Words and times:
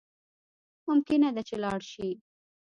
ممکنه 0.87 1.27
ده 1.35 1.41
چی 1.47 1.55
لاړ 1.63 1.79
شی 1.91 2.09